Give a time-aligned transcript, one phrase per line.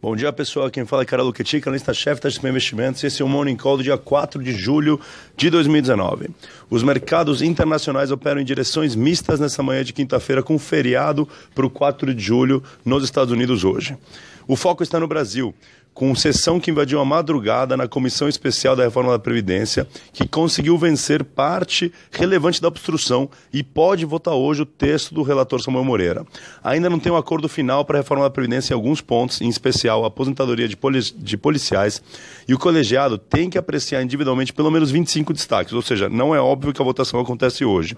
[0.00, 0.70] Bom dia, pessoal.
[0.70, 3.02] Quem fala é Carol Luquetic, analista-chefe da XP Investimentos.
[3.02, 5.00] Esse é o Morning Call do dia 4 de julho
[5.36, 6.30] de 2019.
[6.70, 11.70] Os mercados internacionais operam em direções mistas nessa manhã de quinta-feira, com feriado para o
[11.70, 13.98] 4 de julho nos Estados Unidos hoje.
[14.46, 15.52] O foco está no Brasil
[15.98, 20.78] com sessão que invadiu a madrugada na Comissão Especial da Reforma da Previdência, que conseguiu
[20.78, 26.24] vencer parte relevante da obstrução e pode votar hoje o texto do relator Samuel Moreira.
[26.62, 29.48] Ainda não tem um acordo final para a reforma da Previdência em alguns pontos, em
[29.48, 32.00] especial a aposentadoria de, poli de policiais,
[32.46, 36.40] e o colegiado tem que apreciar individualmente pelo menos 25 destaques, ou seja, não é
[36.40, 37.96] óbvio que a votação acontece hoje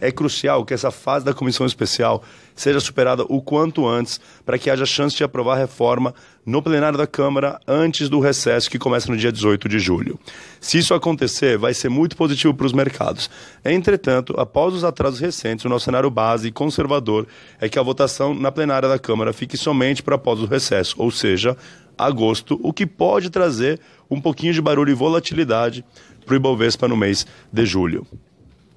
[0.00, 2.22] é crucial que essa fase da comissão especial
[2.54, 6.14] seja superada o quanto antes para que haja chance de aprovar a reforma
[6.44, 10.18] no plenário da Câmara antes do recesso que começa no dia 18 de julho.
[10.60, 13.30] Se isso acontecer, vai ser muito positivo para os mercados.
[13.64, 17.26] Entretanto, após os atrasos recentes, o nosso cenário base e conservador
[17.60, 21.10] é que a votação na plenária da Câmara fique somente para após o recesso, ou
[21.10, 21.56] seja,
[21.96, 23.80] agosto, o que pode trazer
[24.10, 25.84] um pouquinho de barulho e volatilidade
[26.24, 28.06] para o Ibovespa no mês de julho.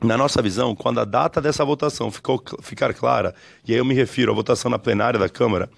[0.03, 3.33] Na nossa visão, quando a data dessa votação ficou, ficar clara,
[3.65, 5.69] e aí eu me refiro à votação na plenária da Câmara,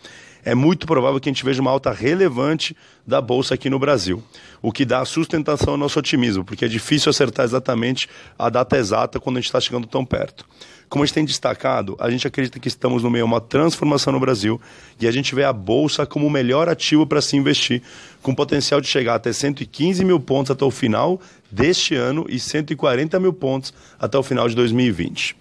[0.45, 4.23] é muito provável que a gente veja uma alta relevante da Bolsa aqui no Brasil,
[4.61, 8.07] o que dá sustentação ao nosso otimismo, porque é difícil acertar exatamente
[8.38, 10.45] a data exata quando a gente está chegando tão perto.
[10.88, 14.13] Como a gente tem destacado, a gente acredita que estamos no meio de uma transformação
[14.13, 14.61] no Brasil
[14.99, 17.81] e a gente vê a Bolsa como o melhor ativo para se investir,
[18.21, 21.19] com potencial de chegar até 115 mil pontos até o final
[21.51, 25.35] deste ano e 140 mil pontos até o final de 2020.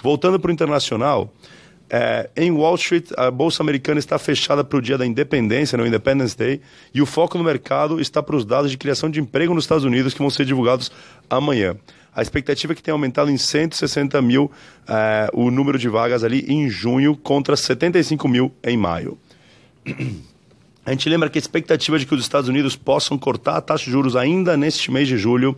[0.00, 1.32] Voltando para o internacional,
[1.96, 5.86] é, em Wall Street, a bolsa americana está fechada para o dia da independência, no
[5.86, 6.60] Independence Day,
[6.92, 9.84] e o foco no mercado está para os dados de criação de emprego nos Estados
[9.84, 10.90] Unidos que vão ser divulgados
[11.30, 11.76] amanhã.
[12.12, 14.50] A expectativa é que tenha aumentado em 160 mil
[14.88, 19.16] é, o número de vagas ali em junho, contra 75 mil em maio.
[20.84, 23.84] A gente lembra que a expectativa de que os Estados Unidos possam cortar a taxa
[23.84, 25.56] de juros ainda neste mês de julho,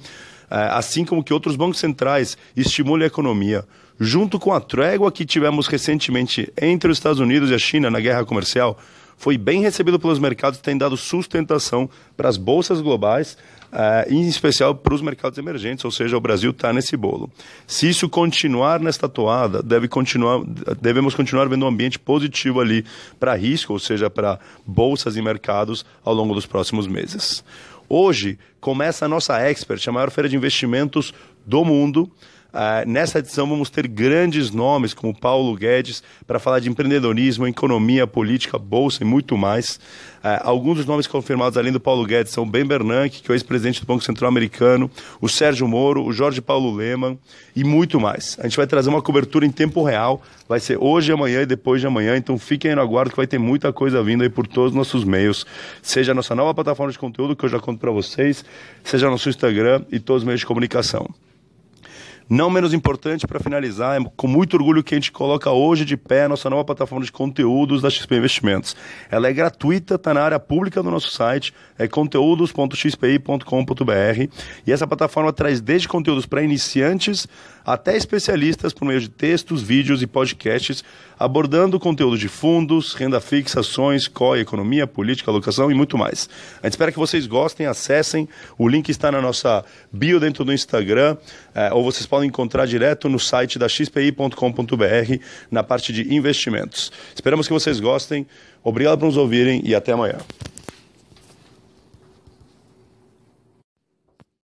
[0.51, 3.65] é, assim como que outros bancos centrais estimulem a economia.
[3.99, 8.01] Junto com a trégua que tivemos recentemente entre os Estados Unidos e a China na
[8.01, 8.79] guerra comercial,
[9.17, 13.37] foi bem recebido pelos mercados e tem dado sustentação para as bolsas globais,
[13.73, 17.31] uh, em especial para os mercados emergentes, ou seja, o Brasil está nesse bolo.
[17.67, 20.43] Se isso continuar nesta toada, deve continuar,
[20.81, 22.85] devemos continuar vendo um ambiente positivo ali
[23.19, 27.43] para risco, ou seja, para bolsas e mercados ao longo dos próximos meses.
[27.89, 31.15] Hoje começa a nossa Expert, a maior feira de investimentos
[31.47, 32.11] do mundo.
[32.53, 38.07] Uh, nessa edição vamos ter grandes nomes como Paulo Guedes para falar de empreendedorismo, economia,
[38.07, 39.77] política, bolsa e muito mais.
[40.25, 43.35] Uh, alguns dos nomes confirmados além do Paulo Guedes são Ben Bernanke, que é o
[43.35, 44.91] ex-presidente do Banco Central Americano,
[45.21, 47.19] o Sérgio Moro, o Jorge Paulo Leman
[47.55, 48.39] e muito mais.
[48.41, 51.81] A gente vai trazer uma cobertura em tempo real, vai ser hoje, amanhã e depois
[51.81, 54.47] de amanhã, então fiquem aí no aguardo que vai ter muita coisa vindo aí por
[54.47, 55.45] todos os nossos meios,
[55.83, 58.45] seja a nossa nova plataforma de conteúdo que eu já conto para vocês,
[58.83, 61.07] seja nosso Instagram e todos os meios de comunicação.
[62.29, 65.97] Não menos importante, para finalizar, é com muito orgulho que a gente coloca hoje de
[65.97, 68.75] pé nossa nova plataforma de conteúdos da XP Investimentos.
[69.09, 74.33] Ela é gratuita, está na área pública do nosso site, é conteúdos.xpi.com.br
[74.67, 77.29] e essa plataforma traz desde conteúdos para iniciantes
[77.67, 80.85] até especialistas por meio de textos, vídeos e podcasts,
[81.19, 86.31] abordando conteúdo de fundos, renda fixa, ações, COI, economia, política, alocação e muito mais.
[86.63, 90.53] A gente espera que vocês gostem, acessem, o link está na nossa bio dentro do
[90.53, 91.17] Instagram,
[91.53, 95.19] é, ou vocês podem encontrar direto no site da xpi.com.br
[95.51, 96.93] na parte de investimentos.
[97.13, 98.29] Esperamos que vocês gostem.
[98.63, 100.19] Obrigado por nos ouvirem e até amanhã.